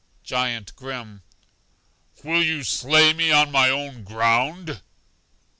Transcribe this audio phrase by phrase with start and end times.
[0.23, 1.21] Giant Grim:
[2.23, 4.81] Will you slay me on my own ground?